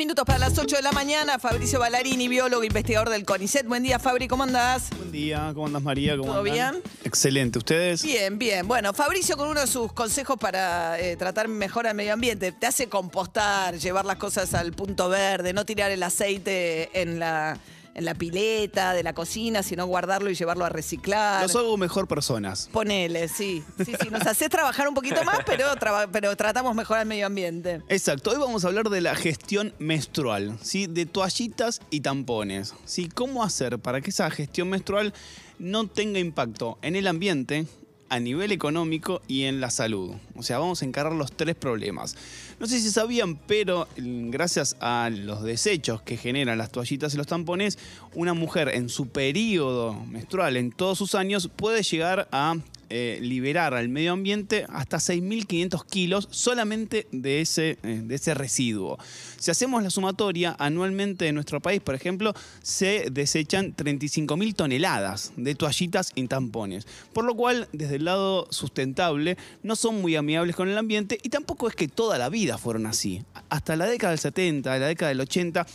[0.00, 1.38] minutos para las 8 de la mañana.
[1.38, 3.66] Fabricio Ballarini, biólogo, investigador del CONICET.
[3.66, 4.88] Buen día, Fabri, ¿cómo andás?
[4.96, 6.16] Buen día, ¿cómo andas María?
[6.16, 6.54] ¿Cómo ¿Todo andan?
[6.80, 6.82] bien?
[7.04, 8.02] Excelente, ¿ustedes?
[8.02, 8.66] Bien, bien.
[8.66, 12.50] Bueno, Fabricio con uno de sus consejos para eh, tratar mejor al medio ambiente.
[12.50, 17.58] Te hace compostar, llevar las cosas al punto verde, no tirar el aceite en la,
[17.94, 21.42] en la pileta de la cocina, sino guardarlo y llevarlo a reciclar.
[21.42, 22.68] Los hago mejor personas.
[22.72, 23.64] Ponele, sí.
[23.84, 24.10] Sí, sí.
[24.10, 25.66] Nos haces trabajar un poquito más, pero,
[26.12, 27.82] pero tratamos mejor al medio ambiente.
[27.88, 30.86] Exacto, hoy vamos a hablar de la gestión menstrual, ¿sí?
[30.86, 32.74] de toallitas y tampones.
[32.84, 33.08] ¿sí?
[33.08, 35.12] ¿Cómo hacer para que esa gestión menstrual
[35.58, 37.66] no tenga impacto en el ambiente,
[38.10, 40.12] a nivel económico y en la salud?
[40.36, 42.16] O sea, vamos a encarar los tres problemas.
[42.58, 47.16] No sé si sabían, pero mm, gracias a los desechos que generan las toallitas y
[47.16, 47.78] los tampones,
[48.14, 52.56] una mujer en su periodo menstrual, en todos sus años, puede llegar a
[52.90, 58.98] eh, liberar al medio ambiente hasta 6.500 kilos solamente de ese, eh, de ese residuo.
[59.38, 65.54] Si hacemos la sumatoria, anualmente en nuestro país, por ejemplo, se desechan 35.000 toneladas de
[65.54, 66.86] toallitas y tampones.
[67.12, 71.28] Por lo cual, desde el lado sustentable, no son muy amigables con el ambiente y
[71.28, 73.22] tampoco es que toda la vida fueron así.
[73.48, 75.66] Hasta la década del 70, la década del 80,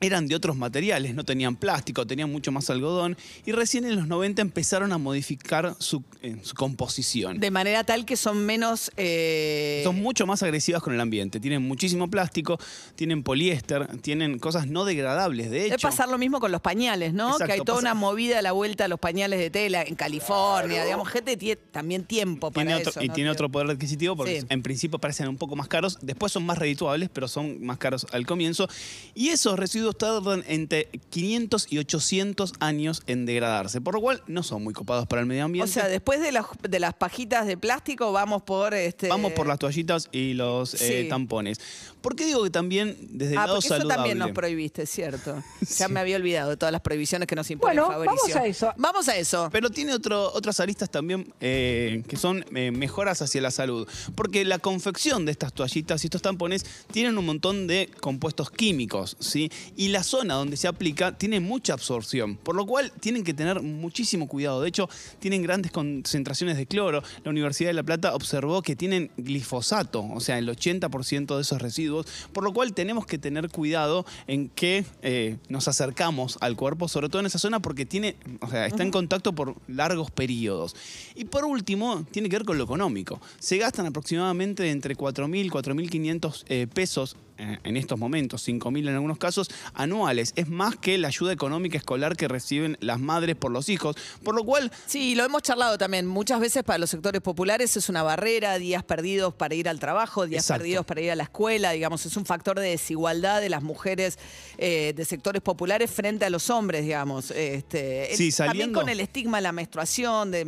[0.00, 3.16] eran de otros materiales, no tenían plástico, tenían mucho más algodón
[3.46, 7.38] y recién en los 90 empezaron a modificar su, eh, su composición.
[7.40, 8.90] De manera tal que son menos...
[8.98, 12.58] eh, Son mucho más agresivas con el ambiente, tienen muchísimo plástico,
[12.94, 15.88] tienen poliéster, tienen cosas no degradables, de Debe hecho.
[15.88, 17.28] pasar lo mismo con los pañales, ¿no?
[17.30, 19.82] Exacto, que hay toda pasa- una movida a la vuelta a los pañales de tela
[19.82, 23.02] en California, digamos, gente tiene también tiempo para Tiene otro- eso.
[23.02, 23.14] y ¿no?
[23.14, 24.46] tiene otro poder adquisitivo porque Sí.
[24.50, 28.06] en principio parecen un poco más caros, después son más redituables, pero son más caros
[28.12, 28.68] al comienzo.
[29.14, 34.42] Y esos residuos tardan entre 500 y 800 años en degradarse, por lo cual no
[34.42, 35.70] son muy copados para el medio O ambiente.
[35.72, 39.08] sea, después de, las- de las pajitas de plástico vamos por este.
[39.08, 41.58] Vamos por las toallitas y los eh, tampones.
[42.00, 43.96] ¿Por qué digo que también desde el Ah, lado porque eso saludable?
[43.96, 45.42] también nos prohibiste, ¿cierto?
[45.78, 48.16] Ya me había olvidado de todas las prohibiciones que nos imponen Bueno, Fabricio.
[48.34, 48.72] vamos a eso.
[48.76, 49.48] Vamos a eso.
[49.50, 53.88] Pero tiene otro, otras aristas también eh, que son eh, mejoras hacia la salud.
[54.14, 59.16] Porque la confección de estas toallitas y estos tampones tienen un montón de compuestos químicos,
[59.18, 59.50] ¿sí?
[59.76, 63.62] Y la zona donde se aplica tiene mucha absorción, por lo cual tienen que tener
[63.62, 64.60] muchísimo cuidado.
[64.62, 64.88] De hecho,
[65.18, 67.02] tienen grandes concentraciones de cloro.
[67.24, 71.60] La Universidad de La Plata observó que tienen glifosato, o sea, el 80% de esos
[71.60, 76.88] residuos, por lo cual tenemos que tener cuidado en que eh, nos acercamos al cuerpo,
[76.88, 80.76] sobre todo en esa zona, porque tiene, o sea, está en contacto por largos periodos.
[81.14, 83.20] Y por último, tiene que ver con lo económico.
[83.38, 89.18] Se gastan aproximadamente entre 4.000 4.500 eh, pesos eh, en estos momentos, 5.000 en algunos
[89.18, 90.32] casos, anuales.
[90.36, 94.34] Es más que la ayuda económica escolar que reciben las madres por los hijos, por
[94.34, 96.06] lo cual Sí, lo hemos charlado también.
[96.06, 100.26] Muchas veces para los sectores populares es una barrera, días perdidos para ir al trabajo,
[100.26, 100.62] días Exacto.
[100.62, 104.18] perdidos para ir a la escuela, digamos, es un factor de desigualdad de las mujeres
[104.58, 107.30] eh, de sectores populares frente a los hombres, digamos.
[107.30, 110.44] Este, Sí, el- También saliendo- con el estigma de la menstruación, de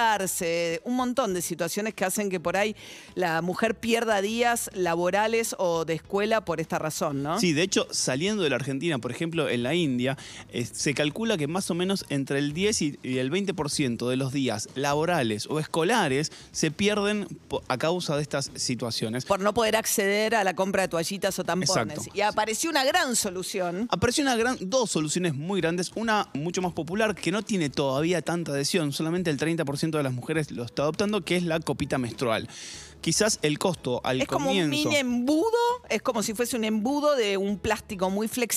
[0.00, 2.74] mancharse, un montón de situaciones que hacen que por ahí
[3.14, 7.38] la mujer pierda días laborales o de escuela por esta razón, ¿no?
[7.40, 10.16] Sí, de hecho, saliendo de la Argentina, por ejemplo, en la India,
[10.52, 14.16] eh, se calcula que más o menos entre el 10 y, y el 20% de
[14.16, 17.26] los días laborales o escolares se pierden
[17.68, 19.24] a causa de estas situaciones.
[19.24, 21.70] Por no poder acceder a la compra de toallitas o tampones.
[21.70, 22.10] Exacto.
[22.14, 23.86] Y apareció una gran solución.
[23.90, 25.90] Apareció una gran, dos soluciones muy grandes.
[25.94, 30.12] Una mucho más popular que no tiene todavía tanta adhesión, solamente el 30% de las
[30.12, 32.48] mujeres lo está adoptando, que es la copita menstrual.
[33.00, 34.88] Quizás el costo al Es como un comienzo.
[34.90, 35.56] mini embudo,
[35.88, 38.49] es como si fuese un embudo de un plástico muy flexible.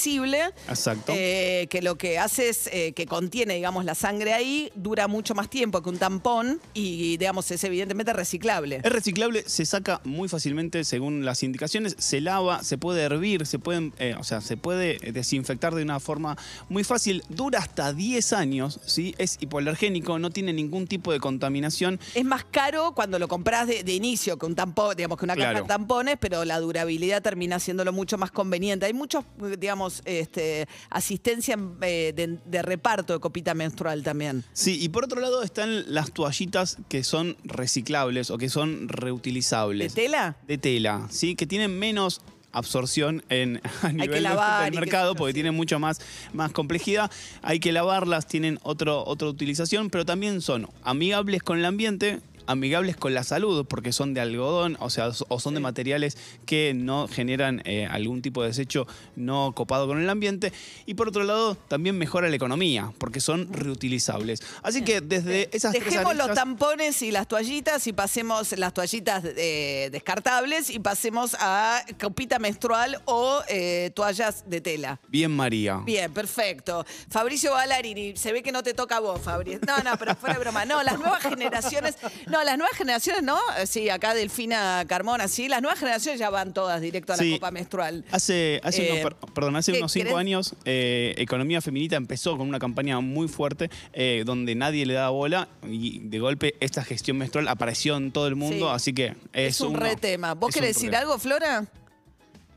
[0.67, 1.13] Exacto.
[1.15, 5.35] eh, que lo que hace es eh, que contiene, digamos, la sangre ahí, dura mucho
[5.35, 8.81] más tiempo que un tampón y, digamos, es evidentemente reciclable.
[8.83, 13.59] Es reciclable, se saca muy fácilmente según las indicaciones, se lava, se puede hervir, se
[13.59, 16.37] pueden, eh, o sea, se puede desinfectar de una forma
[16.69, 19.15] muy fácil, dura hasta 10 años, ¿sí?
[19.17, 21.99] es hipoalergénico, no tiene ningún tipo de contaminación.
[22.15, 25.35] Es más caro cuando lo compras de, de inicio que un tampón, digamos, que una
[25.35, 25.63] caja Claro.
[25.63, 28.85] de tampones, pero la durabilidad termina haciéndolo mucho más conveniente.
[28.85, 34.43] Hay muchos, eh, digamos, este, asistencia eh, de, de reparto de copita menstrual también.
[34.53, 38.93] Sí, y por otro lado están las toallitas que son reciclables o que son ¿De
[38.93, 39.93] reutilizables.
[39.93, 40.37] tela?
[40.47, 41.35] De tela, ¿sí?
[41.35, 42.21] Que tienen menos
[42.51, 44.29] absorción en, a nivel de-
[44.65, 45.35] del mercado porque sí.
[45.35, 45.99] tienen mucho más,
[46.33, 47.11] más complejidad.
[47.41, 52.95] Hay que lavarlas, tienen otro, otra utilización, pero también son amigables con el ambiente amigables
[52.97, 57.07] con la salud, porque son de algodón, o sea, o son de materiales que no
[57.07, 60.53] generan eh, algún tipo de desecho no copado con el ambiente.
[60.85, 64.41] Y por otro lado, también mejora la economía, porque son reutilizables.
[64.61, 69.23] Así que desde esas tres Dejemos los tampones y las toallitas y pasemos las toallitas
[69.25, 74.99] eh, descartables y pasemos a copita menstrual o eh, toallas de tela.
[75.07, 75.81] Bien, María.
[75.85, 76.85] Bien, perfecto.
[77.09, 79.59] Fabricio Ballarini, se ve que no te toca a vos, Fabri.
[79.67, 80.65] No, no, pero fuera de broma.
[80.65, 81.95] No, las nuevas generaciones,
[82.33, 83.37] no, las nuevas generaciones, ¿no?
[83.57, 87.23] Eh, Sí, acá Delfina Carmona, sí, las nuevas generaciones ya van todas directo a la
[87.23, 87.31] Sí.
[87.33, 88.03] copa menstrual.
[88.11, 90.19] Hace, hace Eh, unos, per- perdón, hace ¿qué unos cinco querés?
[90.19, 95.11] años, eh, Economía Feminita empezó con una campaña muy fuerte eh, donde nadie le daba
[95.11, 98.73] bola y de golpe esta gestión menstrual apareció en todo el mundo, Sí.
[98.75, 100.33] así que es, Es, un uno- re tema.
[100.33, 101.65] ¿Vos es querés un decir re- algo, Flora?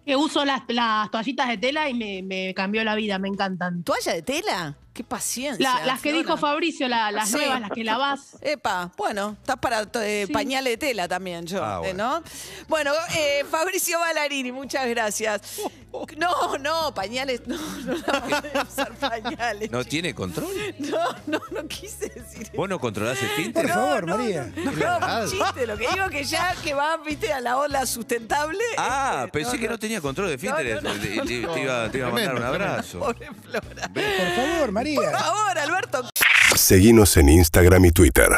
[0.05, 3.83] Que uso las, las toallitas de tela y me, me cambió la vida, me encantan.
[3.83, 4.77] ¿Toalla de tela?
[4.97, 5.75] Qué paciencia.
[5.81, 7.37] La- las que dijo Fabricio, la- las Sí.
[7.37, 8.21] nuevas, las que lavás.
[8.41, 10.33] Epa, bueno, estás para eh, Sí.
[10.33, 12.21] pañales de tela también yo, Ah, eh, bueno.
[12.21, 12.23] ¿no?
[12.67, 15.43] Bueno, eh, Fabricio Ballarini, muchas gracias.
[16.19, 19.71] No, no, pañales, no, no la voy a usar pañales.
[19.71, 20.53] ¿No tiene control?
[20.79, 23.75] No, no, no quise decir ¿Vos no controlás el Por Pinterest?
[23.75, 24.53] favor, María.
[24.57, 28.59] No, un chiste, lo que digo que ya que va, viste, a la ola sustentable.
[28.77, 31.33] Ah, este, pensé que no tenía control de no, no, te, te
[31.63, 32.99] iba, te iba a mandar un abrazo.
[32.99, 33.89] Pobre Flora.
[33.95, 34.86] Por favor, María.
[34.95, 36.09] Por favor, Alberto.
[36.55, 38.29] Seguinos en Instagram y Twitter.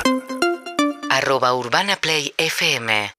[1.10, 3.12] arroba Urbana Play FM